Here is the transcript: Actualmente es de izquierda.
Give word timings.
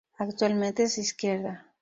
Actualmente 0.17 0.81
es 0.81 0.95
de 0.95 1.01
izquierda. 1.03 1.67